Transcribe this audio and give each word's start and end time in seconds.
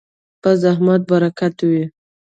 په 0.41 0.49
زحمت 0.61 1.01
برکت 1.11 1.55
وي. 1.69 1.83